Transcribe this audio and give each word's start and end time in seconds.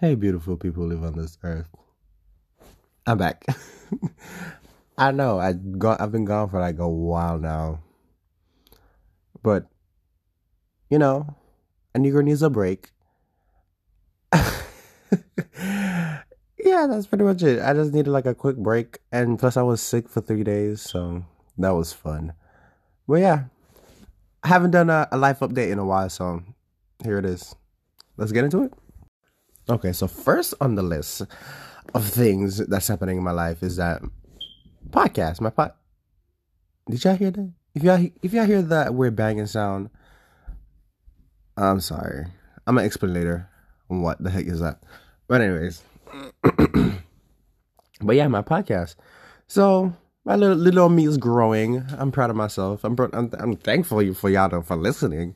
Hey, 0.00 0.14
beautiful 0.14 0.56
people 0.56 0.86
live 0.86 1.02
on 1.02 1.16
this 1.16 1.38
earth. 1.42 1.68
I'm 3.04 3.18
back. 3.18 3.44
I 4.96 5.10
know 5.10 5.40
I 5.40 5.54
go. 5.54 5.96
I've 5.98 6.12
been 6.12 6.24
gone 6.24 6.48
for 6.48 6.60
like 6.60 6.78
a 6.78 6.88
while 6.88 7.36
now, 7.40 7.80
but 9.42 9.66
you 10.88 11.00
know, 11.00 11.34
a 11.96 11.98
Negro 11.98 12.22
needs 12.22 12.42
a 12.42 12.48
break. 12.48 12.92
yeah, 14.32 16.22
that's 16.62 17.08
pretty 17.08 17.24
much 17.24 17.42
it. 17.42 17.60
I 17.60 17.74
just 17.74 17.92
needed 17.92 18.12
like 18.12 18.26
a 18.26 18.36
quick 18.36 18.56
break, 18.56 19.00
and 19.10 19.36
plus 19.36 19.56
I 19.56 19.62
was 19.62 19.82
sick 19.82 20.08
for 20.08 20.20
three 20.20 20.44
days, 20.44 20.80
so 20.80 21.24
that 21.56 21.70
was 21.70 21.92
fun. 21.92 22.34
But 23.08 23.16
yeah, 23.16 23.46
I 24.44 24.48
haven't 24.48 24.70
done 24.70 24.90
a, 24.90 25.08
a 25.10 25.18
life 25.18 25.40
update 25.40 25.72
in 25.72 25.80
a 25.80 25.84
while, 25.84 26.08
so 26.08 26.44
here 27.02 27.18
it 27.18 27.24
is. 27.24 27.56
Let's 28.16 28.30
get 28.30 28.44
into 28.44 28.62
it. 28.62 28.72
Okay, 29.70 29.92
so 29.92 30.06
first 30.06 30.54
on 30.62 30.76
the 30.76 30.82
list 30.82 31.22
of 31.94 32.06
things 32.06 32.56
that's 32.68 32.88
happening 32.88 33.18
in 33.18 33.22
my 33.22 33.32
life 33.32 33.62
is 33.62 33.76
that 33.76 34.00
podcast. 34.88 35.42
My 35.42 35.50
pod. 35.50 35.72
Did 36.88 37.04
y'all 37.04 37.16
hear 37.16 37.30
that? 37.30 37.52
If 37.74 37.82
y'all 37.82 38.06
if 38.22 38.32
y'all 38.32 38.46
hear 38.46 38.62
that 38.62 38.94
weird 38.94 39.14
banging 39.14 39.46
sound, 39.46 39.90
I'm 41.58 41.80
sorry. 41.80 42.26
I'm 42.66 42.76
gonna 42.76 42.86
explain 42.86 43.12
later 43.12 43.50
what 43.88 44.22
the 44.22 44.30
heck 44.30 44.46
is 44.46 44.60
that. 44.60 44.82
But 45.26 45.42
anyways, 45.42 45.82
but 48.00 48.16
yeah, 48.16 48.28
my 48.28 48.40
podcast. 48.40 48.94
So 49.48 49.92
my 50.24 50.36
little 50.36 50.56
little 50.56 50.88
me 50.88 51.06
is 51.06 51.18
growing. 51.18 51.84
I'm 51.98 52.10
proud 52.10 52.30
of 52.30 52.36
myself. 52.36 52.84
I'm 52.84 52.96
I'm, 53.12 53.30
I'm 53.38 53.56
thankful 53.56 54.14
for 54.14 54.30
y'all 54.30 54.62
for 54.62 54.76
listening. 54.76 55.34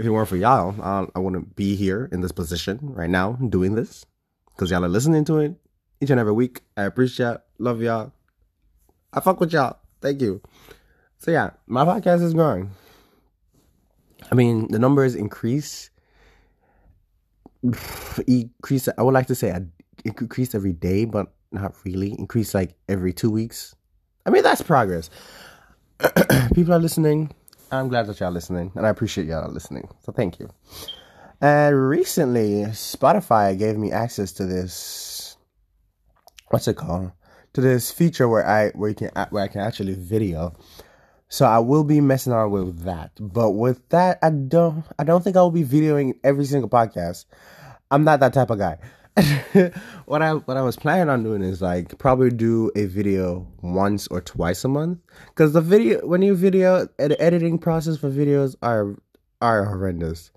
If 0.00 0.06
it 0.06 0.10
weren't 0.10 0.30
for 0.30 0.38
y'all, 0.38 0.74
uh, 0.80 1.08
I 1.14 1.18
wouldn't 1.18 1.54
be 1.56 1.76
here 1.76 2.08
in 2.10 2.22
this 2.22 2.32
position 2.32 2.78
right 2.80 3.10
now 3.10 3.32
doing 3.32 3.74
this 3.74 4.06
because 4.48 4.70
y'all 4.70 4.82
are 4.82 4.88
listening 4.88 5.26
to 5.26 5.40
it 5.40 5.56
each 6.00 6.08
and 6.08 6.18
every 6.18 6.32
week. 6.32 6.62
I 6.74 6.84
appreciate, 6.84 7.36
love 7.58 7.82
y'all. 7.82 8.10
I 9.12 9.20
fuck 9.20 9.40
with 9.40 9.52
y'all. 9.52 9.76
Thank 10.00 10.22
you. 10.22 10.40
So 11.18 11.32
yeah, 11.32 11.50
my 11.66 11.84
podcast 11.84 12.22
is 12.22 12.32
growing. 12.32 12.70
I 14.32 14.34
mean, 14.34 14.68
the 14.70 14.78
numbers 14.78 15.14
increase. 15.14 15.90
Increase. 18.26 18.88
I 18.96 19.02
would 19.02 19.12
like 19.12 19.26
to 19.26 19.34
say 19.34 19.52
I 19.52 19.66
increase 20.06 20.54
every 20.54 20.72
day, 20.72 21.04
but 21.04 21.30
not 21.52 21.74
really. 21.84 22.18
Increase 22.18 22.54
like 22.54 22.74
every 22.88 23.12
two 23.12 23.30
weeks. 23.30 23.74
I 24.24 24.30
mean, 24.30 24.44
that's 24.44 24.62
progress. 24.62 25.10
People 26.54 26.72
are 26.72 26.78
listening. 26.78 27.34
I'm 27.70 27.88
glad 27.88 28.06
that 28.06 28.20
y'all 28.20 28.32
listening, 28.32 28.72
and 28.74 28.86
I 28.86 28.88
appreciate 28.88 29.26
y'all 29.26 29.50
listening. 29.50 29.88
So 30.00 30.12
thank 30.12 30.38
you. 30.40 30.50
And 31.40 31.88
recently, 31.88 32.64
Spotify 32.72 33.58
gave 33.58 33.76
me 33.76 33.92
access 33.92 34.32
to 34.32 34.46
this. 34.46 35.36
What's 36.48 36.68
it 36.68 36.76
called? 36.76 37.12
To 37.54 37.60
this 37.60 37.90
feature 37.90 38.28
where 38.28 38.46
I 38.46 38.70
where 38.70 38.90
you 38.90 38.94
can 38.94 39.10
where 39.30 39.44
I 39.44 39.48
can 39.48 39.60
actually 39.60 39.94
video. 39.94 40.54
So 41.28 41.46
I 41.46 41.60
will 41.60 41.84
be 41.84 42.00
messing 42.00 42.32
around 42.32 42.50
with 42.50 42.82
that. 42.82 43.12
But 43.20 43.52
with 43.52 43.88
that, 43.90 44.18
I 44.22 44.30
don't 44.30 44.84
I 44.98 45.04
don't 45.04 45.22
think 45.22 45.36
I 45.36 45.42
will 45.42 45.50
be 45.50 45.64
videoing 45.64 46.14
every 46.24 46.44
single 46.44 46.68
podcast. 46.68 47.24
I'm 47.90 48.04
not 48.04 48.20
that 48.20 48.34
type 48.34 48.50
of 48.50 48.58
guy. 48.58 48.78
What 50.06 50.22
I 50.22 50.34
what 50.34 50.56
I 50.56 50.62
was 50.62 50.76
planning 50.76 51.08
on 51.08 51.22
doing 51.22 51.42
is 51.42 51.60
like 51.60 51.98
probably 51.98 52.30
do 52.30 52.70
a 52.76 52.86
video 52.86 53.46
once 53.60 54.06
or 54.08 54.20
twice 54.20 54.64
a 54.64 54.68
month 54.68 54.98
because 55.28 55.52
the 55.52 55.60
video 55.60 56.06
when 56.06 56.22
you 56.22 56.34
video 56.34 56.86
the 56.98 57.20
editing 57.20 57.58
process 57.58 57.96
for 57.96 58.10
videos 58.10 58.54
are 58.62 58.96
are 59.40 59.64
horrendous. 59.64 60.30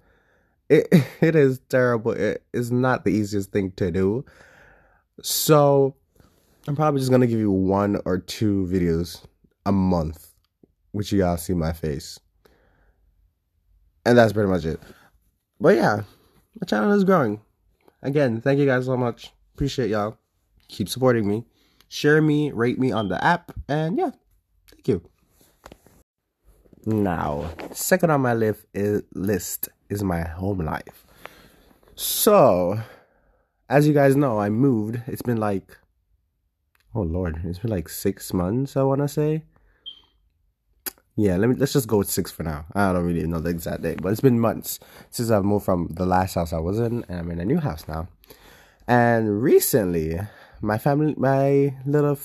It 0.70 0.88
it 1.22 1.36
is 1.36 1.60
terrible. 1.70 2.14
It 2.14 2.44
is 2.54 2.72
not 2.72 3.06
the 3.06 3.12
easiest 3.12 3.52
thing 3.52 3.72
to 3.78 3.92
do. 3.92 4.26
So 5.22 5.96
I'm 6.68 6.76
probably 6.76 7.00
just 7.00 7.12
gonna 7.12 7.28
give 7.28 7.40
you 7.40 7.52
one 7.52 8.02
or 8.06 8.18
two 8.18 8.68
videos 8.72 9.24
a 9.66 9.72
month 9.72 10.34
which 10.94 11.12
you 11.12 11.26
all 11.26 11.38
see 11.38 11.54
my 11.54 11.74
face. 11.74 12.20
And 14.06 14.18
that's 14.18 14.32
pretty 14.32 14.50
much 14.50 14.64
it. 14.64 14.80
But 15.60 15.76
yeah, 15.76 16.04
my 16.60 16.66
channel 16.68 16.92
is 16.94 17.04
growing. 17.04 17.42
Again, 18.04 18.42
thank 18.42 18.60
you 18.60 18.66
guys 18.66 18.86
so 18.86 18.98
much. 18.98 19.32
Appreciate 19.56 19.90
y'all. 19.90 20.18
Keep 20.68 20.90
supporting 20.90 21.28
me. 21.28 21.46
Share 21.88 22.22
me, 22.22 22.52
rate 22.52 22.78
me 22.78 22.92
on 22.92 23.08
the 23.08 23.24
app, 23.24 23.52
and 23.70 23.98
yeah, 23.98 24.12
thank 24.70 24.88
you. 24.88 25.02
Now, 26.86 27.50
second 27.72 28.10
on 28.10 28.22
my 28.22 28.34
is, 28.74 29.04
list 29.14 29.70
is 29.90 30.04
my 30.04 30.22
home 30.28 30.60
life. 30.60 31.06
So, 31.96 32.80
as 33.70 33.88
you 33.88 33.94
guys 33.94 34.16
know, 34.18 34.40
I 34.40 34.50
moved. 34.50 35.02
It's 35.08 35.22
been 35.22 35.38
like, 35.38 35.78
oh 36.94 37.04
lord, 37.04 37.42
it's 37.46 37.60
been 37.60 37.72
like 37.72 37.88
six 37.88 38.34
months, 38.34 38.76
I 38.76 38.84
want 38.84 39.02
to 39.02 39.08
say. 39.08 39.44
Yeah, 41.16 41.38
let 41.38 41.48
me 41.48 41.56
let's 41.56 41.74
just 41.74 41.88
go 41.88 41.98
with 42.00 42.10
six 42.10 42.32
for 42.32 42.42
now. 42.42 42.66
I 42.74 42.92
don't 42.92 43.06
really 43.06 43.28
know 43.28 43.40
the 43.40 43.52
exact 43.52 43.84
date, 43.84 44.02
but 44.02 44.12
it's 44.12 44.22
been 44.22 44.40
months 44.40 44.80
since 45.12 45.30
I've 45.30 45.46
moved 45.46 45.66
from 45.66 45.90
the 45.92 46.08
last 46.08 46.34
house 46.34 46.54
I 46.54 46.60
was 46.60 46.80
in, 46.80 47.06
and 47.08 47.20
I'm 47.20 47.30
in 47.30 47.40
a 47.40 47.46
new 47.46 47.60
house 47.60 47.88
now. 47.88 48.08
And 48.88 49.42
recently, 49.42 50.20
my 50.62 50.80
family, 50.80 51.14
my 51.16 51.76
little, 51.86 52.18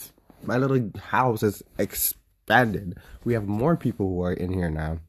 my 0.42 0.56
little 0.56 0.90
house 0.98 1.42
is 1.42 1.62
expanded. 1.78 2.96
We 3.24 3.34
have 3.34 3.46
more 3.46 3.76
people 3.76 4.08
who 4.08 4.22
are 4.22 4.32
in 4.32 4.54
here 4.54 4.70
now. 4.70 5.00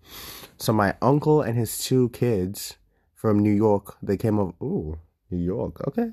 So 0.58 0.74
my 0.74 0.96
uncle 1.02 1.42
and 1.42 1.58
his 1.58 1.82
two 1.82 2.10
kids 2.10 2.76
from 3.14 3.40
New 3.40 3.54
York, 3.54 3.96
they 4.04 4.18
came 4.18 4.40
over. 4.40 4.54
Ooh, 4.62 5.00
New 5.32 5.44
York, 5.44 5.88
okay. 5.88 6.12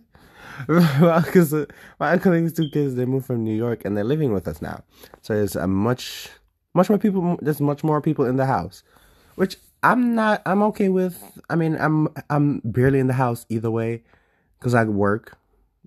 Because 0.69 1.53
uh, 1.53 1.67
my 1.99 2.13
uncle 2.13 2.33
and 2.33 2.45
his 2.45 2.53
two 2.53 2.71
kids, 2.71 2.95
they 2.95 3.07
moved 3.07 3.27
from 3.27 3.43
New 3.43 3.57
York 3.57 3.85
and 3.85 3.97
they're 3.97 4.05
living 4.05 4.33
with 4.33 4.47
us 4.47 4.63
now. 4.63 4.85
So 5.23 5.35
it's 5.35 5.57
a 5.57 5.67
much 5.67 6.29
much 6.77 6.89
more 6.89 6.99
people. 6.99 7.39
There's 7.41 7.61
much 7.61 7.83
more 7.83 8.01
people 8.01 8.27
in 8.27 8.37
the 8.37 8.47
house, 8.47 8.83
which 9.35 9.57
I'm 9.83 10.15
not. 10.15 10.43
I'm 10.47 10.63
okay 10.65 10.89
with. 10.89 11.41
I 11.51 11.57
mean, 11.57 11.77
I'm 11.81 12.09
I'm 12.31 12.61
barely 12.65 13.01
in 13.01 13.07
the 13.07 13.15
house 13.15 13.47
either 13.49 13.71
way, 13.71 14.03
because 14.59 14.75
I 14.75 14.85
work. 14.85 15.37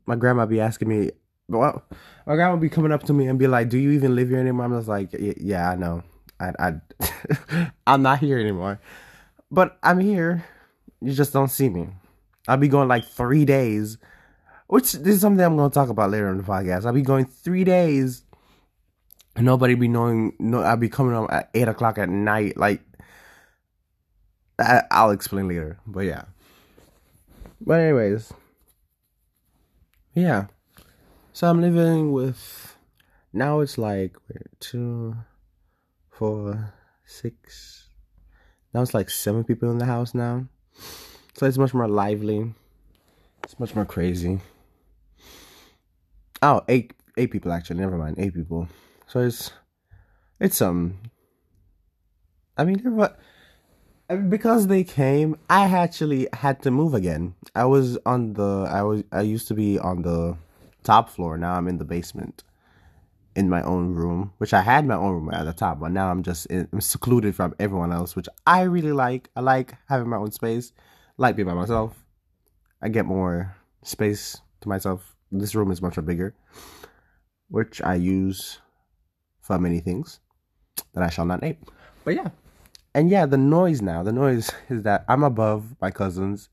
My 0.05 0.15
grandma 0.15 0.45
be 0.45 0.59
asking 0.59 0.89
me. 0.89 1.11
Well, 1.47 1.83
my 2.25 2.35
grandma 2.35 2.57
be 2.57 2.69
coming 2.69 2.91
up 2.91 3.03
to 3.03 3.13
me 3.13 3.27
and 3.27 3.39
be 3.39 3.47
like, 3.47 3.69
"Do 3.69 3.77
you 3.77 3.91
even 3.91 4.15
live 4.15 4.29
here 4.29 4.39
anymore?" 4.39 4.65
I'm 4.65 4.77
just 4.77 4.87
like, 4.87 5.09
"Yeah, 5.13 5.69
I 5.69 5.75
know. 5.75 6.03
I 6.39 6.53
I 6.59 7.71
I'm 7.87 8.01
not 8.01 8.19
here 8.19 8.39
anymore, 8.39 8.79
but 9.51 9.77
I'm 9.83 9.99
here. 9.99 10.43
You 11.01 11.13
just 11.13 11.33
don't 11.33 11.49
see 11.49 11.69
me. 11.69 11.87
I'll 12.47 12.57
be 12.57 12.67
going 12.67 12.87
like 12.87 13.05
three 13.05 13.45
days." 13.45 13.97
Which 14.67 14.93
this 14.93 15.15
is 15.15 15.21
something 15.21 15.43
I'm 15.43 15.57
going 15.57 15.71
to 15.71 15.73
talk 15.73 15.89
about 15.89 16.11
later 16.11 16.29
in 16.29 16.37
the 16.37 16.43
podcast. 16.43 16.85
I'll 16.85 16.93
be 16.93 17.01
going 17.01 17.25
three 17.25 17.63
days 17.63 18.23
nobody 19.41 19.75
be 19.75 19.87
knowing. 19.87 20.33
No, 20.39 20.61
I'll 20.61 20.77
be 20.77 20.89
coming 20.89 21.13
home 21.13 21.27
at 21.29 21.49
eight 21.53 21.67
o'clock 21.67 21.97
at 21.97 22.09
night. 22.09 22.57
Like, 22.57 22.81
I, 24.59 24.83
I'll 24.91 25.11
explain 25.11 25.47
later. 25.47 25.79
But 25.85 26.01
yeah. 26.01 26.23
But 27.61 27.79
anyways, 27.81 28.31
yeah. 30.13 30.47
So 31.33 31.49
I'm 31.49 31.61
living 31.61 32.11
with. 32.11 32.77
Now 33.31 33.59
it's 33.59 33.77
like 33.77 34.17
two, 34.59 35.15
four, 36.09 36.73
six. 37.05 37.87
Now 38.73 38.81
it's 38.81 38.93
like 38.93 39.09
seven 39.09 39.43
people 39.43 39.69
in 39.71 39.77
the 39.77 39.85
house 39.85 40.13
now. 40.13 40.47
So 41.35 41.45
it's 41.45 41.57
much 41.57 41.73
more 41.73 41.87
lively. 41.87 42.53
It's 43.43 43.59
much 43.59 43.75
more 43.75 43.85
crazy. 43.85 44.39
Oh, 46.41 46.61
eight 46.67 46.93
eight 47.17 47.31
people 47.31 47.51
actually. 47.51 47.79
Never 47.79 47.97
mind, 47.97 48.17
eight 48.19 48.33
people. 48.33 48.67
So 49.09 49.21
it's 49.21 49.51
it's 50.39 50.61
um. 50.61 50.99
I 52.57 52.63
mean? 52.63 52.79
Because 54.29 54.67
they 54.67 54.83
came, 54.83 55.35
I 55.49 55.65
actually 55.65 56.27
had 56.33 56.61
to 56.63 56.71
move 56.71 56.93
again. 56.93 57.33
I 57.55 57.65
was 57.65 57.97
on 58.05 58.33
the 58.33 58.67
I 58.69 58.83
was 58.83 59.03
I 59.11 59.21
used 59.21 59.47
to 59.47 59.55
be 59.55 59.79
on 59.79 60.03
the 60.03 60.37
top 60.83 61.09
floor. 61.09 61.37
Now 61.37 61.55
I'm 61.55 61.67
in 61.67 61.79
the 61.79 61.85
basement, 61.85 62.43
in 63.35 63.49
my 63.49 63.63
own 63.63 63.95
room, 63.95 64.33
which 64.37 64.53
I 64.53 64.61
had 64.61 64.85
my 64.85 64.95
own 64.95 65.13
room 65.13 65.33
at 65.33 65.45
the 65.45 65.53
top, 65.53 65.79
but 65.79 65.91
now 65.91 66.11
I'm 66.11 66.21
just 66.21 66.45
in, 66.47 66.67
I'm 66.71 66.81
secluded 66.81 67.35
from 67.35 67.55
everyone 67.59 67.91
else, 67.91 68.15
which 68.15 68.29
I 68.45 68.61
really 68.61 68.91
like. 68.91 69.29
I 69.35 69.41
like 69.41 69.73
having 69.87 70.09
my 70.09 70.17
own 70.17 70.31
space, 70.31 70.71
like 71.17 71.35
being 71.35 71.47
by 71.47 71.55
myself. 71.55 71.95
I 72.81 72.89
get 72.89 73.05
more 73.05 73.55
space 73.83 74.39
to 74.61 74.69
myself. 74.69 75.15
This 75.31 75.55
room 75.55 75.71
is 75.71 75.81
much 75.81 76.03
bigger, 76.05 76.35
which 77.49 77.81
I 77.81 77.95
use 77.95 78.59
for 79.49 79.57
many 79.57 79.79
things 79.79 80.19
that 80.93 81.03
I 81.03 81.09
shall 81.09 81.25
not 81.25 81.41
name. 81.41 81.57
But 82.05 82.15
yeah. 82.15 82.29
And 82.93 83.09
yeah, 83.09 83.25
the 83.25 83.37
noise 83.37 83.81
now, 83.81 84.03
the 84.03 84.11
noise 84.11 84.51
is 84.69 84.83
that 84.83 85.05
I'm 85.09 85.23
above 85.23 85.75
my 85.81 85.89
cousins. 85.89 86.49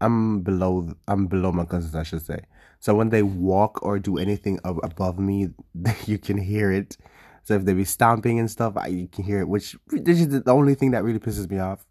I'm 0.00 0.42
below 0.42 0.92
I'm 1.08 1.26
below 1.26 1.52
my 1.52 1.64
cousins, 1.64 1.94
I 1.94 2.02
should 2.02 2.20
say. 2.22 2.40
So 2.80 2.94
when 2.94 3.08
they 3.08 3.22
walk 3.22 3.82
or 3.82 3.98
do 3.98 4.18
anything 4.18 4.60
above 4.64 5.18
me, 5.18 5.48
you 6.06 6.18
can 6.18 6.36
hear 6.36 6.70
it. 6.70 6.98
So 7.44 7.54
if 7.54 7.64
they 7.64 7.72
be 7.72 7.84
stomping 7.84 8.38
and 8.38 8.50
stuff, 8.50 8.76
I, 8.76 8.88
you 8.88 9.08
can 9.08 9.24
hear 9.24 9.40
it, 9.40 9.48
which 9.48 9.74
this 9.88 10.20
is 10.20 10.28
the 10.28 10.52
only 10.52 10.74
thing 10.74 10.90
that 10.90 11.02
really 11.02 11.18
pisses 11.18 11.50
me 11.50 11.58
off. 11.58 11.86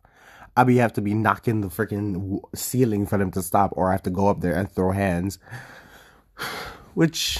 I'll 0.55 0.65
be 0.65 0.77
have 0.77 0.93
to 0.93 1.01
be 1.01 1.13
knocking 1.13 1.61
the 1.61 1.69
freaking 1.69 2.41
ceiling 2.53 3.07
for 3.07 3.17
them 3.17 3.31
to 3.31 3.41
stop, 3.41 3.71
or 3.75 3.89
I 3.89 3.93
have 3.93 4.03
to 4.03 4.09
go 4.09 4.27
up 4.27 4.41
there 4.41 4.53
and 4.53 4.69
throw 4.69 4.91
hands, 4.91 5.39
which 6.93 7.39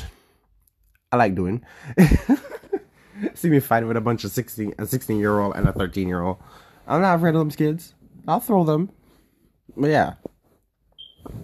I 1.12 1.18
like 1.18 1.36
doing. 1.36 1.64
See 3.34 3.50
me 3.50 3.60
fighting 3.60 3.88
with 3.88 3.98
a 3.98 4.02
bunch 4.02 4.24
of 4.24 4.32
16, 4.32 4.76
a 4.78 4.86
16 4.86 5.20
year 5.20 5.40
old 5.40 5.56
and 5.56 5.68
a 5.68 5.74
13 5.74 6.08
year 6.08 6.22
old. 6.22 6.38
I'm 6.88 7.02
not 7.02 7.18
afraid 7.18 7.36
of 7.36 7.40
them 7.40 7.52
kids. 7.52 7.94
I'll 8.28 8.40
throw 8.40 8.64
them. 8.64 8.92
But 9.76 9.90
yeah. 9.90 10.14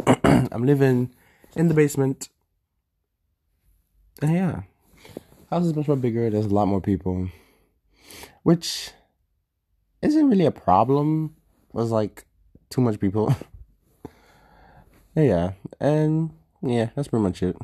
I'm 0.24 0.66
living 0.66 1.14
in 1.56 1.68
the 1.68 1.74
basement. 1.74 2.30
And 4.22 4.34
yeah. 4.34 4.62
House 5.50 5.66
is 5.66 5.76
much 5.76 5.88
more 5.88 5.98
bigger. 5.98 6.30
There's 6.30 6.46
a 6.46 6.54
lot 6.54 6.68
more 6.68 6.82
people. 6.82 7.30
Which 8.44 8.92
isn't 10.02 10.30
really 10.30 10.46
a 10.46 10.52
problem. 10.52 11.36
Was 11.74 11.92
like 11.92 12.26
too 12.70 12.82
much 12.82 13.00
people. 13.00 13.36
yeah. 15.16 15.54
And 15.80 16.32
yeah, 16.62 16.90
that's 16.96 17.08
pretty 17.08 17.24
much 17.24 17.44
it. 17.44 17.56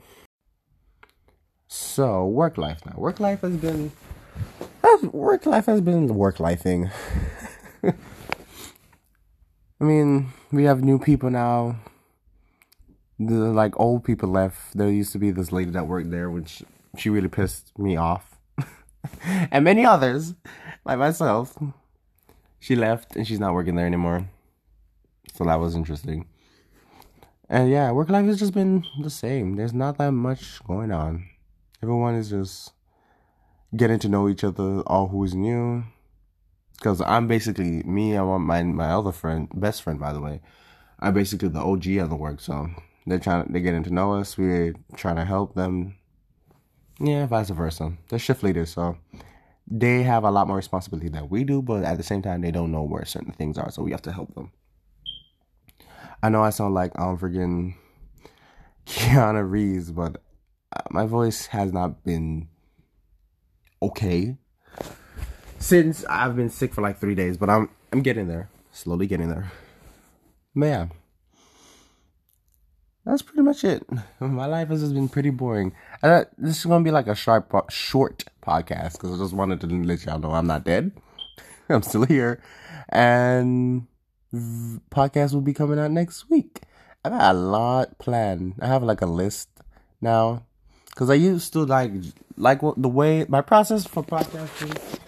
So 1.75 2.27
work 2.27 2.59
life 2.59 2.85
now. 2.85 2.93
Work 2.97 3.19
life 3.19 3.41
has 3.41 3.57
been 3.57 3.91
work 5.01 5.47
life 5.47 5.65
has 5.65 5.81
been 5.81 6.07
work 6.07 6.39
life 6.39 6.61
thing. 6.61 6.91
I 7.83 7.93
mean, 9.79 10.31
we 10.51 10.65
have 10.65 10.83
new 10.83 10.99
people 10.99 11.31
now. 11.31 11.77
The 13.17 13.33
like 13.33 13.73
old 13.79 14.03
people 14.03 14.29
left. 14.29 14.77
There 14.77 14.87
used 14.87 15.13
to 15.13 15.17
be 15.17 15.31
this 15.31 15.51
lady 15.51 15.71
that 15.71 15.87
worked 15.87 16.11
there, 16.11 16.29
which 16.29 16.61
she 16.95 17.09
really 17.09 17.27
pissed 17.27 17.77
me 17.79 17.97
off, 17.97 18.37
and 19.23 19.65
many 19.65 19.83
others, 19.83 20.35
like 20.85 20.99
myself. 20.99 21.57
She 22.59 22.75
left 22.75 23.15
and 23.15 23.25
she's 23.25 23.39
not 23.39 23.55
working 23.55 23.73
there 23.77 23.87
anymore. 23.87 24.29
So 25.33 25.43
that 25.45 25.59
was 25.59 25.73
interesting. 25.73 26.27
And 27.49 27.71
yeah, 27.71 27.91
work 27.91 28.09
life 28.09 28.27
has 28.27 28.37
just 28.37 28.53
been 28.53 28.85
the 29.01 29.09
same. 29.09 29.55
There's 29.55 29.73
not 29.73 29.97
that 29.97 30.11
much 30.11 30.63
going 30.65 30.91
on. 30.91 31.32
Everyone 31.83 32.15
is 32.15 32.29
just 32.29 32.71
getting 33.75 33.99
to 33.99 34.07
know 34.07 34.29
each 34.29 34.45
other, 34.45 34.79
all 34.87 35.09
who's 35.09 35.35
new. 35.35 35.83
Because 36.77 37.01
I'm 37.01 37.27
basically 37.27 37.83
me. 37.83 38.15
I 38.15 38.21
want 38.21 38.45
my 38.45 38.63
my 38.63 38.91
other 38.91 39.11
friend, 39.11 39.49
best 39.53 39.83
friend, 39.83 39.99
by 39.99 40.13
the 40.13 40.21
way. 40.21 40.39
I'm 41.01 41.13
basically 41.13 41.49
the 41.49 41.59
OG 41.59 41.87
of 41.97 42.09
the 42.09 42.15
work, 42.15 42.39
so 42.39 42.69
they're 43.05 43.19
trying. 43.19 43.47
To 43.47 43.51
They're 43.51 43.61
getting 43.61 43.83
to 43.83 43.93
know 43.93 44.13
us. 44.13 44.37
We're 44.37 44.75
trying 44.95 45.17
to 45.17 45.25
help 45.25 45.55
them. 45.55 45.97
Yeah, 47.01 47.25
vice 47.25 47.49
versa. 47.49 47.91
They're 48.07 48.17
shift 48.17 48.43
leaders, 48.43 48.69
so 48.69 48.97
they 49.67 50.03
have 50.03 50.23
a 50.23 50.31
lot 50.31 50.47
more 50.47 50.55
responsibility 50.55 51.09
than 51.09 51.27
we 51.27 51.43
do. 51.43 51.61
But 51.61 51.83
at 51.83 51.97
the 51.97 52.03
same 52.03 52.21
time, 52.21 52.39
they 52.39 52.51
don't 52.51 52.71
know 52.71 52.83
where 52.83 53.03
certain 53.03 53.33
things 53.33 53.57
are, 53.57 53.69
so 53.71 53.83
we 53.83 53.91
have 53.91 54.03
to 54.03 54.13
help 54.13 54.33
them. 54.35 54.53
I 56.21 56.29
know 56.29 56.43
I 56.43 56.51
sound 56.51 56.75
like 56.75 56.97
um, 56.97 57.09
I'm 57.09 57.17
freaking 57.17 57.75
Keanu 58.85 59.49
Reeves, 59.49 59.91
but 59.91 60.21
my 60.89 61.05
voice 61.05 61.47
has 61.47 61.73
not 61.73 62.03
been 62.03 62.47
okay 63.81 64.37
since 65.63 66.03
I've 66.09 66.35
been 66.35 66.49
sick 66.49 66.73
for 66.73 66.81
like 66.81 66.99
three 66.99 67.15
days, 67.15 67.37
but 67.37 67.49
I'm 67.49 67.69
I'm 67.91 68.01
getting 68.01 68.27
there, 68.27 68.49
slowly 68.71 69.07
getting 69.07 69.29
there. 69.29 69.51
Man, 70.53 70.91
that's 73.05 73.21
pretty 73.21 73.41
much 73.41 73.63
it. 73.63 73.85
My 74.19 74.45
life 74.45 74.67
has 74.67 74.81
just 74.81 74.93
been 74.93 75.09
pretty 75.09 75.29
boring. 75.29 75.73
Uh, 76.01 76.25
this 76.37 76.59
is 76.59 76.65
gonna 76.65 76.83
be 76.83 76.91
like 76.91 77.07
a 77.07 77.15
short 77.15 77.49
short 77.69 78.25
podcast 78.45 78.93
because 78.93 79.13
I 79.13 79.23
just 79.23 79.33
wanted 79.33 79.61
to 79.61 79.67
let 79.67 80.05
y'all 80.05 80.19
know 80.19 80.31
I'm 80.31 80.47
not 80.47 80.65
dead. 80.65 80.91
I'm 81.69 81.81
still 81.81 82.05
here, 82.05 82.41
and 82.89 83.87
podcast 84.91 85.33
will 85.33 85.41
be 85.41 85.53
coming 85.53 85.79
out 85.79 85.91
next 85.91 86.29
week. 86.29 86.61
I 87.05 87.09
got 87.09 87.35
a 87.35 87.37
lot 87.37 87.99
planned. 87.99 88.55
I 88.59 88.67
have 88.67 88.83
like 88.83 89.01
a 89.01 89.05
list 89.05 89.49
now 90.01 90.43
because 90.93 91.09
I 91.09 91.15
used 91.15 91.53
to 91.53 91.65
like 91.65 91.91
like 92.37 92.61
the 92.77 92.89
way 92.89 93.25
my 93.27 93.41
process 93.41 93.85
for 93.85 94.03
podcasting. 94.03 94.99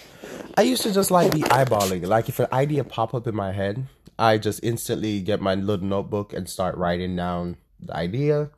I 0.58 0.64
used 0.64 0.82
to 0.84 0.94
just 0.94 1.12
like 1.12 1.32
be 1.32 1.42
eyeballing. 1.42 2.08
Like 2.08 2.30
if 2.30 2.40
an 2.40 2.48
idea 2.52 2.84
pop 2.84 3.14
up 3.14 3.28
in 3.28 3.36
my 3.36 3.52
head, 3.52 3.88
I 4.18 4.38
just 4.38 4.64
instantly 4.64 5.22
get 5.22 5.42
my 5.42 5.56
little 5.56 5.86
notebook 5.86 6.34
and 6.34 6.50
start 6.50 6.78
writing 6.78 7.16
down 7.16 7.58
the 7.80 7.96
idea. 7.96 8.50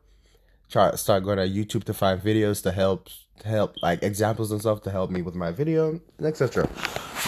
Try 0.70 0.94
start 0.94 1.24
going 1.24 1.38
to 1.38 1.48
YouTube 1.48 1.84
to 1.84 1.94
find 1.94 2.20
videos 2.20 2.62
to 2.62 2.72
help 2.72 3.08
to 3.40 3.48
help 3.48 3.74
like 3.82 4.02
examples 4.02 4.50
and 4.50 4.60
stuff 4.60 4.82
to 4.82 4.90
help 4.90 5.10
me 5.10 5.22
with 5.22 5.34
my 5.34 5.50
video, 5.50 6.00
etc. 6.20 6.68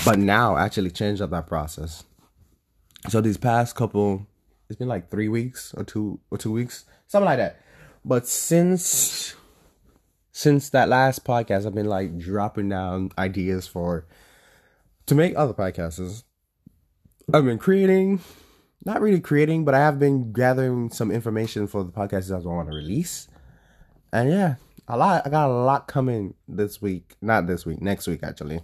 But 0.05 0.19
now 0.19 0.55
I 0.55 0.65
actually 0.65 0.91
changed 0.91 1.21
up 1.21 1.31
that 1.31 1.47
process. 1.47 2.05
So 3.09 3.21
these 3.21 3.39
past 3.39 3.75
couple, 3.77 4.27
it's 4.69 4.79
been 4.79 4.89
like 4.89 5.11
three 5.11 5.29
weeks 5.29 5.75
or 5.77 5.85
two 5.85 6.21
or 6.31 6.39
two 6.39 6.53
weeks, 6.53 6.85
something 7.07 7.27
like 7.27 7.39
that. 7.39 7.61
But 8.05 8.27
since 8.27 9.35
since 10.41 10.71
that 10.71 10.89
last 10.89 11.23
podcast, 11.23 11.67
I've 11.67 11.75
been 11.75 11.85
like 11.85 12.17
dropping 12.17 12.71
down 12.71 13.11
ideas 13.19 13.67
for 13.67 14.07
to 15.05 15.15
make 15.15 15.37
other 15.37 15.53
podcasts. 15.53 16.23
I've 17.35 17.45
been 17.45 17.59
creating, 17.59 18.21
not 18.87 19.03
really 19.03 19.21
creating, 19.21 19.67
but 19.67 19.75
I 19.75 19.81
have 19.81 19.99
been 19.99 20.33
gathering 20.33 20.89
some 20.89 21.11
information 21.11 21.67
for 21.67 21.85
the 21.85 21.93
podcasts 21.93 22.33
I 22.33 22.39
want 22.39 22.71
to 22.71 22.75
release. 22.75 23.29
And 24.15 24.31
yeah, 24.31 24.55
a 24.89 24.97
lot. 24.97 25.27
I 25.27 25.29
got 25.29 25.51
a 25.51 25.53
lot 25.53 25.89
coming 25.89 26.33
this 26.49 26.81
week. 26.81 27.17
Not 27.21 27.47
this 27.47 27.67
week, 27.67 27.83
next 27.83 28.07
week 28.07 28.21
actually. 28.23 28.63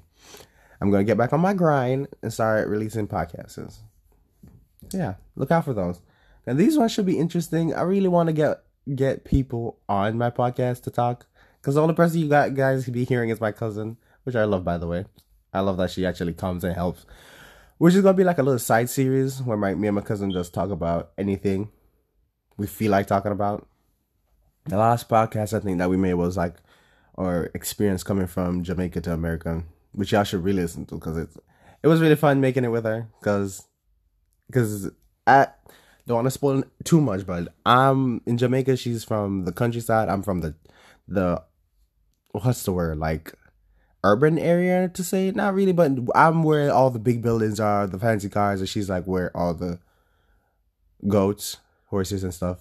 I'm 0.80 0.90
gonna 0.90 1.04
get 1.04 1.18
back 1.18 1.34
on 1.34 1.40
my 1.40 1.52
grind 1.52 2.08
and 2.22 2.32
start 2.32 2.68
releasing 2.68 3.06
podcasts. 3.06 3.80
Yeah, 4.94 5.16
look 5.34 5.50
out 5.50 5.66
for 5.66 5.74
those. 5.74 6.00
And 6.46 6.58
these 6.58 6.78
ones 6.78 6.92
should 6.92 7.04
be 7.04 7.18
interesting. 7.18 7.74
I 7.74 7.82
really 7.82 8.08
want 8.08 8.28
to 8.28 8.32
get 8.32 8.62
get 8.94 9.26
people 9.26 9.78
on 9.90 10.16
my 10.16 10.30
podcast 10.30 10.82
to 10.84 10.90
talk 10.90 11.26
because 11.66 11.74
the 11.74 11.82
only 11.82 11.96
person 11.96 12.20
you 12.20 12.28
got 12.28 12.54
guys 12.54 12.84
could 12.84 12.94
be 12.94 13.04
hearing 13.04 13.28
is 13.28 13.40
my 13.40 13.50
cousin, 13.50 13.96
which 14.22 14.36
I 14.36 14.44
love 14.44 14.62
by 14.64 14.78
the 14.78 14.86
way. 14.86 15.04
I 15.52 15.58
love 15.58 15.78
that 15.78 15.90
she 15.90 16.06
actually 16.06 16.32
comes 16.32 16.62
and 16.62 16.72
helps. 16.72 17.04
Which 17.78 17.96
is 17.96 18.02
gonna 18.02 18.16
be 18.16 18.22
like 18.22 18.38
a 18.38 18.44
little 18.44 18.60
side 18.60 18.88
series 18.88 19.42
where 19.42 19.56
my 19.56 19.74
me 19.74 19.88
and 19.88 19.96
my 19.96 20.00
cousin 20.00 20.30
just 20.30 20.54
talk 20.54 20.70
about 20.70 21.10
anything 21.18 21.72
we 22.56 22.68
feel 22.68 22.92
like 22.92 23.08
talking 23.08 23.32
about. 23.32 23.66
The 24.66 24.76
last 24.76 25.08
podcast 25.08 25.54
I 25.54 25.58
think 25.58 25.78
that 25.78 25.90
we 25.90 25.96
made 25.96 26.14
was 26.14 26.36
like 26.36 26.54
our 27.18 27.50
experience 27.52 28.04
coming 28.04 28.28
from 28.28 28.62
Jamaica 28.62 29.00
to 29.00 29.12
America, 29.12 29.64
which 29.90 30.12
y'all 30.12 30.22
should 30.22 30.44
really 30.44 30.62
listen 30.62 30.86
to 30.86 30.94
because 30.94 31.16
it's 31.16 31.36
it 31.82 31.88
was 31.88 32.00
really 32.00 32.14
fun 32.14 32.40
making 32.40 32.64
it 32.64 32.70
with 32.70 32.84
her 32.84 33.08
because 33.18 33.66
because 34.46 34.88
I 35.26 35.48
don't 36.06 36.14
want 36.14 36.26
to 36.26 36.30
spoil 36.30 36.62
too 36.84 37.00
much, 37.00 37.26
but 37.26 37.52
I'm 37.66 38.20
in 38.24 38.38
Jamaica. 38.38 38.76
She's 38.76 39.02
from 39.02 39.46
the 39.46 39.52
countryside. 39.52 40.08
I'm 40.08 40.22
from 40.22 40.42
the 40.42 40.54
the 41.08 41.42
what's 42.42 42.62
the 42.64 42.72
word 42.72 42.98
like 42.98 43.32
urban 44.04 44.38
area 44.38 44.88
to 44.88 45.02
say? 45.02 45.30
Not 45.30 45.54
really 45.54 45.72
but 45.72 45.92
i'm 46.14 46.42
where 46.42 46.72
all 46.72 46.90
the 46.90 46.98
big 46.98 47.22
buildings 47.22 47.58
are 47.58 47.86
the 47.86 47.98
fancy 47.98 48.28
cars 48.28 48.60
and 48.60 48.68
she's 48.68 48.88
like 48.88 49.04
where 49.04 49.36
all 49.36 49.54
the 49.54 49.78
goats 51.06 51.58
horses 51.86 52.24
and 52.24 52.34
stuff. 52.34 52.58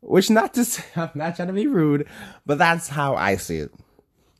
Which 0.00 0.30
not 0.30 0.54
to 0.54 0.64
say 0.72 0.84
i'm 0.96 1.10
not 1.14 1.36
trying 1.36 1.48
to 1.48 1.54
be 1.54 1.66
rude 1.66 2.06
but 2.46 2.58
that's 2.58 2.88
how 2.88 3.14
i 3.14 3.36
see 3.36 3.58
it. 3.58 3.72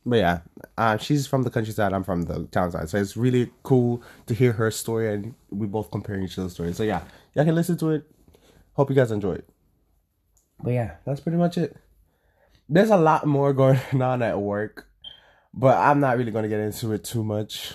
But 0.05 0.17
yeah 0.17 0.39
uh, 0.77 0.97
she's 0.97 1.27
from 1.27 1.43
the 1.43 1.49
countryside 1.49 1.93
i'm 1.93 2.03
from 2.03 2.23
the 2.23 2.45
town 2.47 2.71
side 2.71 2.89
so 2.89 2.97
it's 2.97 3.17
really 3.17 3.51
cool 3.63 4.01
to 4.27 4.33
hear 4.33 4.53
her 4.53 4.71
story 4.71 5.13
and 5.13 5.35
we 5.49 5.67
both 5.67 5.91
comparing 5.91 6.23
each 6.23 6.37
other's 6.37 6.53
stories. 6.53 6.77
So 6.77 6.83
yeah 6.83 7.01
y'all 7.33 7.45
can 7.45 7.55
listen 7.55 7.77
to 7.79 7.91
it. 7.91 8.03
Hope 8.73 8.89
you 8.89 8.95
guys 8.95 9.11
enjoy 9.11 9.33
it. 9.33 9.49
But 10.63 10.71
yeah 10.71 10.95
that's 11.05 11.19
pretty 11.19 11.37
much 11.37 11.57
it 11.57 11.75
there's 12.69 12.91
a 12.91 12.97
lot 12.97 13.25
more 13.25 13.51
going 13.51 13.79
on 14.01 14.21
at 14.21 14.39
work, 14.39 14.87
but 15.53 15.77
I'm 15.77 15.99
not 15.99 16.17
really 16.17 16.31
going 16.31 16.43
to 16.43 16.49
get 16.49 16.59
into 16.59 16.93
it 16.93 17.03
too 17.03 17.23
much. 17.23 17.73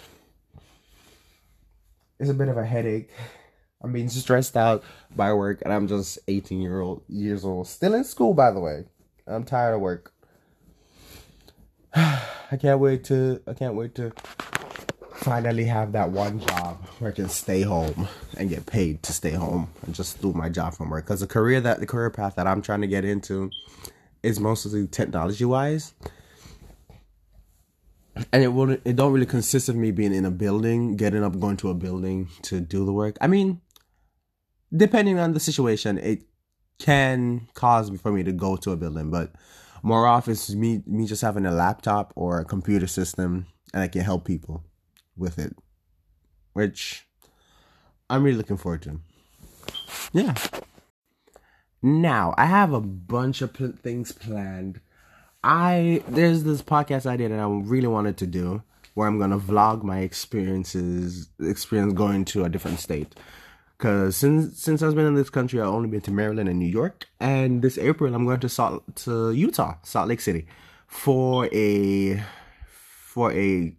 It's 2.21 2.31
a 2.31 2.35
bit 2.35 2.49
of 2.49 2.57
a 2.57 2.65
headache. 2.65 3.11
I'm 3.83 3.93
being 3.93 4.09
stressed 4.09 4.57
out 4.57 4.83
by 5.15 5.33
work, 5.35 5.61
and 5.63 5.73
I'm 5.73 5.89
just 5.89 6.19
18 6.29 6.61
year 6.61 6.81
old 6.81 7.03
years 7.09 7.45
old, 7.45 7.67
still 7.67 7.95
in 7.95 8.05
school, 8.05 8.33
by 8.33 8.51
the 8.51 8.61
way. 8.61 8.85
I'm 9.27 9.45
tired 9.45 9.75
of 9.75 9.81
work. 9.81 10.13
I 11.95 12.57
can't 12.59 12.81
wait 12.81 13.05
to. 13.05 13.43
I 13.47 13.53
can't 13.53 13.75
wait 13.75 13.95
to 13.97 14.13
finally 15.13 15.65
have 15.65 15.93
that 15.93 16.11
one 16.11 16.39
job 16.41 16.85
where 16.99 17.11
I 17.11 17.15
can 17.15 17.29
stay 17.29 17.63
home 17.63 18.09
and 18.37 18.49
get 18.49 18.67
paid 18.67 19.03
to 19.05 19.13
stay 19.13 19.31
home 19.31 19.69
and 19.85 19.95
just 19.95 20.21
do 20.21 20.33
my 20.33 20.49
job 20.49 20.75
from 20.75 20.91
work. 20.91 21.05
Because 21.05 21.21
the 21.21 21.27
career 21.27 21.61
that 21.61 21.81
the 21.81 21.87
career 21.87 22.11
path 22.11 22.37
that 22.37 22.47
I'm 22.47 22.63
trying 22.63 22.83
to 22.83 22.87
get 22.87 23.05
into 23.05 23.51
is 24.25 24.41
mostly 24.41 24.87
technology 24.87 25.45
wise 25.45 25.95
and 28.33 28.43
it 28.43 28.49
won't 28.49 28.81
it 28.85 28.97
don't 28.97 29.13
really 29.13 29.27
consist 29.27 29.69
of 29.69 29.77
me 29.77 29.91
being 29.91 30.15
in 30.15 30.25
a 30.25 30.31
building 30.31 30.97
getting 30.97 31.25
up 31.25 31.39
going 31.39 31.57
to 31.57 31.71
a 31.71 31.75
building 31.75 32.29
to 32.43 32.61
do 32.61 32.85
the 32.85 32.93
work 32.93 33.17
i 33.21 33.27
mean 33.27 33.61
depending 34.77 35.19
on 35.19 35.33
the 35.33 35.41
situation 35.41 35.99
it 35.99 36.23
can 36.79 37.47
cause 37.55 37.91
for 38.01 38.13
me 38.13 38.23
to 38.23 38.33
go 38.33 38.57
to 38.57 38.73
a 38.73 38.77
building 38.77 39.11
but 39.11 39.33
more 39.83 40.07
often 40.07 40.33
it's 40.33 40.55
me 40.55 40.83
me 40.87 41.07
just 41.07 41.23
having 41.23 41.47
a 41.47 41.53
laptop 41.53 42.13
or 42.17 42.41
a 42.41 42.45
computer 42.45 42.87
system 42.87 43.47
and 43.73 43.83
i 43.83 43.89
can 43.89 44.03
help 44.03 44.25
people 44.25 44.65
with 45.17 45.39
it 45.39 45.55
which 46.55 47.07
I'm 48.09 48.23
really 48.23 48.37
looking 48.37 48.57
forward 48.57 48.83
to. 48.83 49.01
Yeah. 50.13 50.35
Now 51.85 52.35
I 52.39 52.47
have 52.47 52.73
a 52.73 52.81
bunch 52.81 53.43
of 53.43 53.53
pl- 53.53 53.75
things 53.83 54.11
planned. 54.11 54.81
I 55.43 56.03
there's 56.09 56.43
this 56.43 56.63
podcast 56.63 57.05
idea 57.05 57.29
that 57.29 57.39
I 57.39 57.47
really 57.47 57.89
wanted 57.89 58.17
to 58.17 58.27
do 58.27 58.63
where 58.95 59.07
I'm 59.07 59.19
gonna 59.19 59.39
vlog 59.39 59.83
my 59.83 59.99
experiences, 59.99 61.29
experience 61.39 61.93
going 61.93 62.25
to 62.27 62.45
a 62.45 62.49
different 62.49 62.81
state. 62.81 63.15
Cause 63.77 64.17
since 64.17 64.59
since 64.59 64.83
I've 64.83 64.95
been 64.95 65.05
in 65.05 65.15
this 65.15 65.29
country, 65.29 65.61
I've 65.61 65.67
only 65.67 65.91
been 65.91 66.01
to 66.03 66.11
Maryland 66.11 66.49
and 66.49 66.59
New 66.59 66.65
York, 66.65 67.07
and 67.21 67.61
this 67.61 67.77
April 67.77 68.15
I'm 68.15 68.25
going 68.25 68.41
to 68.41 68.49
Salt 68.49 68.83
to 69.05 69.33
Utah, 69.33 69.75
Salt 69.83 70.09
Lake 70.09 70.23
City, 70.23 70.47
for 70.87 71.51
a 71.53 72.25
for 72.65 73.31
a 73.33 73.77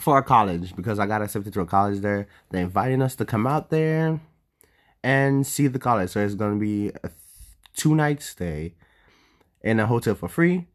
for 0.00 0.16
a 0.16 0.22
college 0.22 0.74
because 0.74 0.98
I 0.98 1.04
got 1.04 1.20
accepted 1.20 1.52
to 1.52 1.60
a 1.60 1.66
college 1.66 2.00
there. 2.00 2.28
They're 2.48 2.62
inviting 2.62 3.02
us 3.02 3.14
to 3.16 3.26
come 3.26 3.46
out 3.46 3.68
there 3.68 4.22
and 5.04 5.46
see 5.46 5.66
the 5.66 5.78
college. 5.78 6.08
So 6.08 6.20
it's 6.24 6.34
gonna 6.34 6.56
be 6.56 6.88
a 7.04 7.10
two 7.74 7.94
night 7.94 8.22
stay 8.22 8.74
in 9.62 9.80
a 9.80 9.86
hotel 9.86 10.14
for 10.14 10.28
free. 10.28 10.66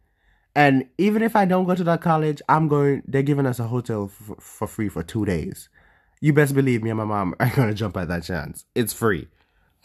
And 0.55 0.85
even 0.97 1.21
if 1.21 1.35
I 1.35 1.45
don't 1.45 1.65
go 1.65 1.75
to 1.75 1.83
that 1.83 2.01
college, 2.01 2.41
I'm 2.49 2.67
going. 2.67 3.03
They're 3.05 3.21
giving 3.21 3.45
us 3.45 3.59
a 3.59 3.67
hotel 3.67 4.07
for, 4.07 4.35
for 4.39 4.67
free 4.67 4.89
for 4.89 5.03
two 5.03 5.23
days. 5.25 5.69
You 6.19 6.33
best 6.33 6.55
believe 6.55 6.81
me 6.81 6.89
and 6.89 6.97
my 6.97 7.05
mom 7.05 7.35
are 7.39 7.49
gonna 7.55 7.75
jump 7.75 7.95
at 7.97 8.07
that 8.07 8.23
chance. 8.23 8.65
It's 8.73 8.91
free. 8.91 9.27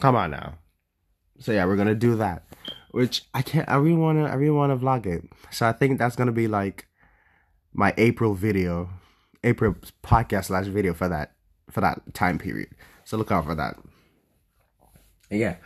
Come 0.01 0.15
on 0.15 0.31
now. 0.31 0.55
So 1.39 1.51
yeah, 1.51 1.65
we're 1.65 1.75
gonna 1.75 1.93
do 1.93 2.15
that. 2.15 2.43
Which 2.91 3.23
I 3.33 3.43
can't. 3.43 3.69
I 3.69 3.75
really 3.75 3.97
wanna. 3.97 4.25
I 4.25 4.33
really 4.33 4.55
wanna 4.55 4.77
vlog 4.77 5.05
it. 5.05 5.23
So 5.51 5.67
I 5.67 5.73
think 5.73 5.99
that's 5.99 6.15
gonna 6.15 6.31
be 6.31 6.47
like 6.47 6.87
my 7.73 7.93
April 7.97 8.33
video, 8.33 8.89
April 9.43 9.75
podcast 10.03 10.45
slash 10.45 10.65
video 10.65 10.93
for 10.95 11.07
that 11.07 11.33
for 11.69 11.81
that 11.81 12.13
time 12.15 12.39
period. 12.39 12.69
So 13.03 13.17
look 13.17 13.31
out 13.31 13.45
for 13.45 13.55
that. 13.55 13.77
Yeah, 15.29 15.57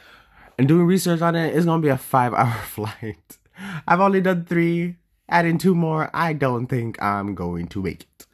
and 0.58 0.68
doing 0.68 0.86
research 0.86 1.22
on 1.22 1.36
it, 1.36 1.56
it's 1.56 1.66
gonna 1.66 1.82
be 1.82 1.90
a 1.90 1.98
five 1.98 2.34
hour 2.34 2.52
flight. 2.66 3.38
I've 3.88 4.02
only 4.02 4.22
done 4.22 4.46
three. 4.46 4.98
Adding 5.30 5.58
two 5.58 5.76
more, 5.76 6.10
I 6.14 6.32
don't 6.32 6.68
think 6.68 7.02
I'm 7.02 7.36
going 7.36 7.68
to 7.70 7.82
make 7.82 8.04
it. 8.04 8.26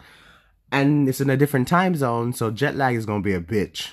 And 0.72 1.10
it's 1.10 1.20
in 1.22 1.30
a 1.30 1.38
different 1.38 1.68
time 1.68 1.96
zone, 1.96 2.34
so 2.34 2.52
jet 2.52 2.76
lag 2.76 2.96
is 2.96 3.08
gonna 3.08 3.24
be 3.24 3.34
a 3.34 3.42
bitch. 3.42 3.90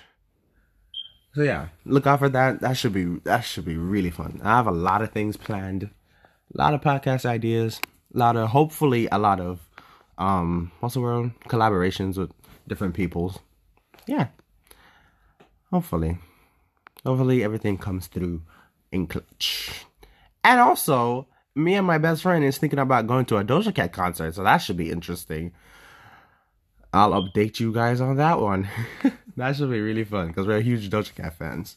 So 1.35 1.43
yeah, 1.43 1.69
look 1.85 2.07
out 2.07 2.19
for 2.19 2.29
that. 2.29 2.61
That 2.61 2.77
should 2.77 2.93
be 2.93 3.05
that 3.25 3.41
should 3.41 3.65
be 3.65 3.77
really 3.77 4.11
fun. 4.11 4.41
I 4.43 4.57
have 4.57 4.67
a 4.67 4.73
lot 4.73 5.01
of 5.01 5.13
things 5.13 5.37
planned, 5.37 5.85
a 5.85 6.59
lot 6.59 6.75
of 6.75 6.81
podcast 6.81 7.25
ideas, 7.25 7.81
a 8.15 8.19
lot 8.19 8.37
of 8.37 8.51
hopefully 8.51 9.09
a 9.11 9.19
lot 9.19 9.41
of 9.41 9.61
um 10.19 10.73
what's 10.81 10.95
the 10.95 11.01
word 11.01 11.33
collaborations 11.45 12.19
with 12.19 12.33
different 12.67 12.95
peoples. 12.95 13.39
Yeah, 14.07 14.29
hopefully, 15.71 16.19
hopefully 17.05 17.43
everything 17.43 17.79
comes 17.79 18.07
through 18.07 18.43
in 18.93 19.07
clutch. 19.07 19.85
And 20.45 20.61
also, 20.61 21.29
me 21.55 21.75
and 21.75 21.87
my 21.87 21.99
best 21.99 22.23
friend 22.23 22.45
is 22.45 22.59
thinking 22.59 22.79
about 22.79 23.07
going 23.07 23.25
to 23.27 23.37
a 23.37 23.45
Doja 23.45 23.75
Cat 23.75 23.93
concert, 23.93 24.35
so 24.35 24.43
that 24.43 24.59
should 24.59 24.77
be 24.77 24.91
interesting. 24.91 25.53
I'll 26.93 27.13
update 27.23 27.61
you 27.61 27.73
guys 27.73 28.01
on 28.01 28.17
that 28.17 28.41
one. 28.41 28.69
that 29.37 29.57
should 29.57 29.71
be 29.71 29.81
really 29.81 30.05
fun 30.05 30.29
because 30.29 30.47
we're 30.47 30.61
huge 30.61 30.91
Doja 30.91 31.15
Cat 31.15 31.37
fans. 31.39 31.77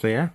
So 0.00 0.08
yeah, 0.08 0.30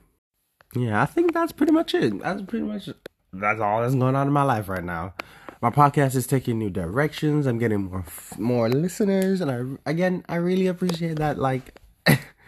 yeah, 0.76 1.02
I 1.02 1.06
think 1.06 1.34
that's 1.34 1.52
pretty 1.52 1.72
much 1.72 1.94
it. 1.94 2.20
That's 2.20 2.42
pretty 2.44 2.66
much 2.66 2.90
that's 3.34 3.60
all 3.60 3.82
that's 3.82 3.96
going 3.96 4.16
on 4.16 4.28
in 4.28 4.34
my 4.34 4.44
life 4.44 4.70
right 4.70 4.84
now. 4.84 5.14
My 5.62 5.70
podcast 5.70 6.16
is 6.16 6.26
taking 6.26 6.58
new 6.58 6.70
directions. 6.70 7.46
I'm 7.46 7.58
getting 7.58 7.86
more 7.86 8.06
more 8.38 8.70
listeners, 8.70 9.42
and 9.42 9.52
I 9.52 9.90
again 9.90 10.24
I 10.30 10.36
really 10.36 10.68
appreciate 10.68 11.18
that. 11.18 11.38
Like 11.38 11.80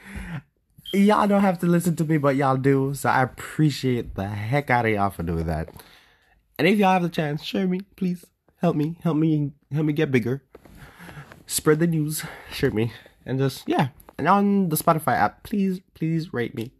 y'all 0.93 1.27
don't 1.27 1.41
have 1.41 1.59
to 1.59 1.65
listen 1.65 1.95
to 1.97 2.05
me, 2.05 2.17
but 2.17 2.35
y'all 2.35 2.57
do. 2.57 2.93
So 2.93 3.09
I 3.09 3.23
appreciate 3.23 4.15
the 4.15 4.27
heck 4.27 4.69
out 4.69 4.85
of 4.85 4.91
y'all 4.91 5.09
for 5.09 5.23
doing 5.23 5.45
that. 5.47 5.69
And 6.57 6.67
if 6.67 6.77
y'all 6.77 6.93
have 6.93 7.01
the 7.01 7.09
chance, 7.09 7.43
share 7.43 7.67
me, 7.67 7.81
please. 7.95 8.25
Help 8.57 8.75
me, 8.75 8.95
help 9.01 9.17
me, 9.17 9.51
help 9.71 9.85
me 9.85 9.93
get 9.93 10.11
bigger. 10.11 10.43
Spread 11.47 11.79
the 11.79 11.87
news, 11.87 12.23
share 12.51 12.71
me, 12.71 12.93
and 13.25 13.39
just 13.39 13.67
yeah. 13.67 13.87
And 14.19 14.27
on 14.27 14.69
the 14.69 14.75
Spotify 14.75 15.13
app, 15.13 15.43
please, 15.43 15.81
please 15.95 16.31
rate 16.31 16.53
me, 16.53 16.71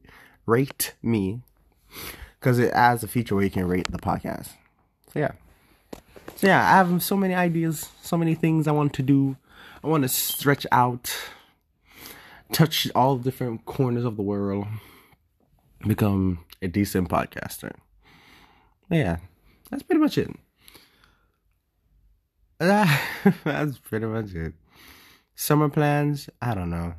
rate 0.45 0.93
me, 1.01 1.41
because 2.39 2.59
it 2.59 2.71
adds 2.71 3.03
a 3.03 3.07
feature 3.07 3.33
where 3.33 3.43
you 3.43 3.49
can 3.49 3.67
rate 3.67 3.91
the 3.91 3.97
podcast. 3.97 4.49
So 5.11 5.19
yeah. 5.19 5.31
So 6.35 6.47
yeah, 6.47 6.59
I 6.59 6.77
have 6.77 7.01
so 7.01 7.17
many 7.17 7.33
ideas, 7.33 7.89
so 8.03 8.15
many 8.15 8.35
things 8.35 8.67
I 8.67 8.71
want 8.71 8.93
to 8.93 9.01
do. 9.01 9.37
I 9.83 9.87
want 9.87 10.03
to 10.03 10.09
stretch 10.09 10.67
out 10.71 11.11
touch 12.51 12.87
all 12.95 13.17
different 13.17 13.65
corners 13.65 14.05
of 14.05 14.17
the 14.17 14.23
world, 14.23 14.65
become 15.87 16.45
a 16.61 16.67
decent 16.67 17.09
podcaster. 17.09 17.71
Yeah, 18.89 19.17
that's 19.69 19.83
pretty 19.83 20.01
much 20.01 20.17
it. 20.17 20.29
that's 22.59 23.77
pretty 23.79 24.05
much 24.05 24.33
it. 24.33 24.53
Summer 25.35 25.69
plans, 25.69 26.29
I 26.41 26.53
don't 26.53 26.69
know. 26.69 26.93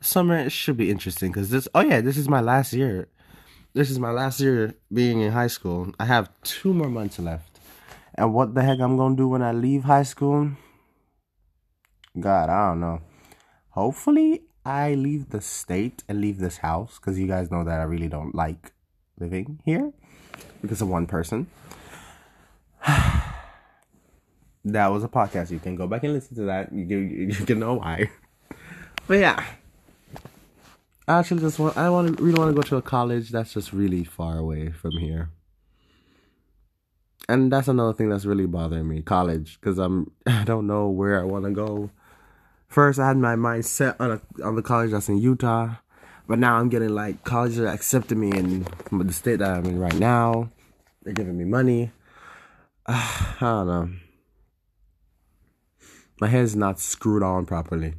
Summer 0.00 0.48
should 0.48 0.76
be 0.76 0.90
interesting 0.90 1.32
because 1.32 1.50
this, 1.50 1.66
oh 1.74 1.80
yeah, 1.80 2.00
this 2.00 2.16
is 2.16 2.28
my 2.28 2.40
last 2.40 2.72
year. 2.72 3.08
This 3.74 3.90
is 3.90 3.98
my 3.98 4.10
last 4.10 4.40
year 4.40 4.74
being 4.92 5.20
in 5.20 5.32
high 5.32 5.48
school. 5.48 5.92
I 5.98 6.04
have 6.04 6.30
two 6.42 6.72
more 6.72 6.88
months 6.88 7.18
left. 7.18 7.58
And 8.14 8.32
what 8.32 8.54
the 8.54 8.62
heck 8.62 8.80
I'm 8.80 8.96
gonna 8.96 9.16
do 9.16 9.28
when 9.28 9.42
I 9.42 9.52
leave 9.52 9.84
high 9.84 10.04
school? 10.04 10.50
God, 12.18 12.48
I 12.48 12.68
don't 12.68 12.80
know. 12.80 13.00
Hopefully, 13.70 14.42
I 14.68 14.92
leave 14.92 15.30
the 15.30 15.40
state 15.40 16.04
and 16.10 16.20
leave 16.20 16.36
this 16.36 16.58
house 16.58 16.98
because 16.98 17.18
you 17.18 17.26
guys 17.26 17.50
know 17.50 17.64
that 17.64 17.80
I 17.80 17.84
really 17.84 18.08
don't 18.08 18.34
like 18.34 18.72
living 19.18 19.60
here 19.64 19.94
because 20.60 20.82
of 20.82 20.90
one 20.90 21.06
person. 21.06 21.46
that 22.86 23.32
was 24.66 25.04
a 25.04 25.08
podcast. 25.08 25.50
You 25.50 25.58
can 25.58 25.74
go 25.74 25.86
back 25.86 26.04
and 26.04 26.12
listen 26.12 26.36
to 26.36 26.42
that. 26.42 26.70
You 26.70 26.86
can, 26.86 27.30
you 27.30 27.46
can 27.46 27.58
know 27.58 27.74
why. 27.74 28.10
But 29.06 29.20
yeah, 29.20 29.42
I 31.06 31.18
actually 31.18 31.40
just 31.40 31.58
want. 31.58 31.78
I 31.78 31.88
want 31.88 32.18
to 32.18 32.22
really 32.22 32.38
want 32.38 32.54
to 32.54 32.54
go 32.54 32.60
to 32.60 32.76
a 32.76 32.82
college 32.82 33.30
that's 33.30 33.54
just 33.54 33.72
really 33.72 34.04
far 34.04 34.36
away 34.36 34.70
from 34.70 34.98
here. 34.98 35.30
And 37.26 37.50
that's 37.50 37.68
another 37.68 37.94
thing 37.94 38.10
that's 38.10 38.26
really 38.26 38.44
bothering 38.44 38.86
me, 38.86 39.00
college, 39.00 39.58
because 39.58 39.78
I'm 39.78 40.10
I 40.26 40.44
don't 40.44 40.66
know 40.66 40.90
where 40.90 41.18
I 41.18 41.24
want 41.24 41.46
to 41.46 41.52
go 41.52 41.88
first 42.68 42.98
I 42.98 43.08
had 43.08 43.16
my 43.16 43.36
mind 43.36 43.66
set 43.66 44.00
on 44.00 44.12
a, 44.12 44.44
on 44.44 44.56
the 44.56 44.62
college 44.62 44.92
that's 44.92 45.08
in 45.08 45.18
Utah, 45.18 45.76
but 46.26 46.38
now 46.38 46.56
I'm 46.56 46.68
getting 46.68 46.90
like 46.90 47.24
colleges 47.24 47.58
that 47.58 47.74
accepted 47.74 48.16
me 48.16 48.30
in 48.30 48.66
the 48.92 49.12
state 49.12 49.40
that 49.40 49.50
I'm 49.50 49.66
in 49.66 49.78
right 49.78 49.98
now. 49.98 50.50
They're 51.02 51.14
giving 51.14 51.38
me 51.38 51.44
money. 51.44 51.90
Uh, 52.86 53.36
I 53.40 53.40
don't 53.40 53.66
know. 53.66 53.90
My 56.20 56.26
head's 56.26 56.56
not 56.56 56.80
screwed 56.80 57.22
on 57.22 57.46
properly, 57.46 57.94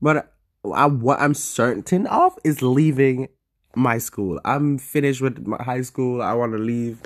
but 0.00 0.32
I, 0.74 0.86
what 0.86 1.20
I'm 1.20 1.34
certain 1.34 2.06
of 2.06 2.38
is 2.44 2.62
leaving 2.62 3.28
my 3.74 3.98
school. 3.98 4.40
I'm 4.44 4.78
finished 4.78 5.20
with 5.20 5.46
my 5.46 5.62
high 5.62 5.82
school. 5.82 6.22
I 6.22 6.32
want 6.32 6.52
to 6.52 6.58
leave. 6.58 7.00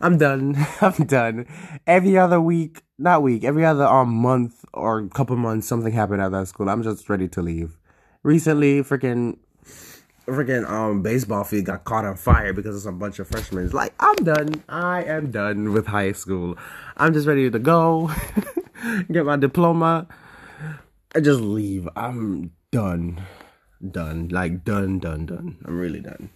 I'm 0.00 0.18
done. 0.18 0.56
I'm 0.80 1.06
done. 1.06 1.46
Every 1.86 2.16
other 2.16 2.40
week, 2.40 2.82
not 2.98 3.22
week, 3.22 3.44
every 3.44 3.64
other 3.64 3.86
um 3.86 4.10
month 4.10 4.61
or 4.74 5.00
a 5.00 5.08
couple 5.08 5.36
months, 5.36 5.66
something 5.66 5.92
happened 5.92 6.22
at 6.22 6.32
that 6.32 6.48
school. 6.48 6.68
I'm 6.68 6.82
just 6.82 7.08
ready 7.08 7.28
to 7.28 7.42
leave. 7.42 7.78
Recently, 8.22 8.82
freaking, 8.82 9.38
freaking 10.26 10.68
um 10.68 11.02
baseball 11.02 11.44
field 11.44 11.64
got 11.64 11.84
caught 11.84 12.04
on 12.04 12.16
fire 12.16 12.52
because 12.52 12.76
of 12.76 12.82
some 12.82 12.98
bunch 12.98 13.18
of 13.18 13.28
freshmen. 13.28 13.64
It's 13.64 13.74
like 13.74 13.94
I'm 14.00 14.16
done. 14.16 14.62
I 14.68 15.04
am 15.04 15.30
done 15.30 15.72
with 15.72 15.86
high 15.86 16.12
school. 16.12 16.56
I'm 16.96 17.12
just 17.12 17.26
ready 17.26 17.50
to 17.50 17.58
go, 17.58 18.10
get 19.10 19.26
my 19.26 19.36
diploma, 19.36 20.06
and 21.14 21.24
just 21.24 21.40
leave. 21.40 21.88
I'm 21.96 22.52
done 22.70 23.20
done. 23.90 24.28
Like 24.28 24.64
done, 24.64 24.98
done, 24.98 25.26
done. 25.26 25.56
I'm 25.64 25.78
really 25.78 26.00
done. 26.00 26.30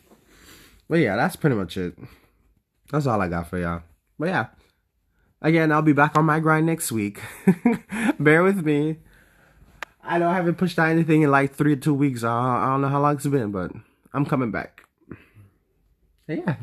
But 0.88 0.96
yeah, 0.96 1.16
that's 1.16 1.36
pretty 1.36 1.56
much 1.56 1.76
it. 1.76 1.96
That's 2.90 3.06
all 3.06 3.20
I 3.20 3.28
got 3.28 3.48
for 3.48 3.58
y'all. 3.58 3.82
But 4.18 4.28
yeah. 4.28 4.46
Again, 5.46 5.70
I'll 5.70 5.80
be 5.80 5.92
back 5.92 6.18
on 6.18 6.24
my 6.24 6.40
grind 6.40 6.66
next 6.66 6.90
week. 6.90 7.20
Bear 8.18 8.42
with 8.42 8.64
me. 8.64 8.96
I 10.02 10.18
know 10.18 10.28
I 10.28 10.34
haven't 10.34 10.56
pushed 10.56 10.76
out 10.76 10.88
anything 10.88 11.22
in 11.22 11.30
like 11.30 11.54
three 11.54 11.74
or 11.74 11.76
two 11.76 11.94
weeks. 11.94 12.24
I 12.24 12.68
don't 12.70 12.80
know 12.80 12.88
how 12.88 13.00
long 13.00 13.14
it's 13.14 13.28
been, 13.28 13.52
but 13.52 13.70
I'm 14.12 14.26
coming 14.26 14.50
back. 14.50 14.82
Yeah. 16.26 16.56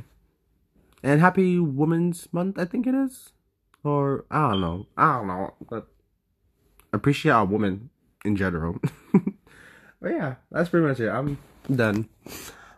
And 1.02 1.22
happy 1.22 1.60
Women's 1.60 2.28
Month, 2.34 2.60
I 2.60 2.66
think 2.66 2.86
it 2.86 2.94
is. 2.94 3.32
Or 3.86 4.26
I 4.30 4.50
don't 4.50 4.60
know. 4.60 4.88
I 4.98 5.16
don't 5.16 5.28
know. 5.28 5.54
But 5.70 5.88
appreciate 6.92 7.32
our 7.32 7.46
women 7.46 7.90
in 8.26 8.36
general. 8.36 8.82
But 10.04 10.12
yeah, 10.12 10.36
that's 10.52 10.68
pretty 10.68 10.86
much 10.86 11.00
it. 11.00 11.08
I'm 11.08 11.38
done. 11.74 12.10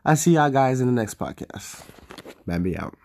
I 0.05 0.13
see 0.13 0.35
y'all 0.35 0.51
guys 0.51 0.79
in 0.79 0.85
the 0.85 0.93
next 0.93 1.17
podcast. 1.17 1.83
Bambi 2.45 2.77
out. 2.77 2.95